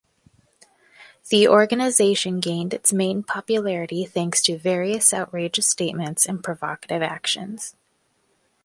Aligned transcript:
The 1.29 1.47
organization 1.47 2.39
gained 2.39 2.73
its 2.73 2.91
main 2.91 3.21
popularity 3.21 4.03
thanks 4.03 4.41
to 4.45 4.57
various 4.57 5.13
outrageous 5.13 5.67
statements 5.67 6.25
and 6.25 6.43
provocative 6.43 7.03
actions. 7.03 7.75